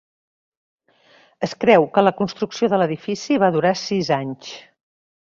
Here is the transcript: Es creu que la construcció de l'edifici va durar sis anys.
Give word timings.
Es 1.47 1.51
creu 1.65 1.85
que 1.97 2.03
la 2.07 2.13
construcció 2.21 2.69
de 2.73 2.79
l'edifici 2.83 3.37
va 3.43 3.51
durar 3.57 3.73
sis 3.83 4.09
anys. 4.17 4.55